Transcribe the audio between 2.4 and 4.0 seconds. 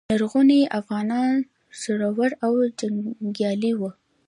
او جنګیالي وو